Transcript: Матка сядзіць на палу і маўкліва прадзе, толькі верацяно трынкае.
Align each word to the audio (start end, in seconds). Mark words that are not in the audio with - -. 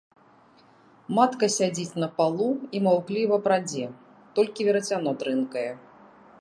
Матка 1.17 1.49
сядзіць 1.57 1.99
на 2.03 2.09
палу 2.17 2.49
і 2.77 2.83
маўкліва 2.87 3.35
прадзе, 3.49 3.85
толькі 4.41 4.61
верацяно 4.71 5.11
трынкае. 5.25 5.67